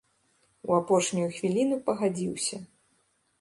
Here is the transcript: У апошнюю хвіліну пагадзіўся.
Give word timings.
У 0.69 0.71
апошнюю 0.77 1.25
хвіліну 1.35 1.77
пагадзіўся. 1.91 2.63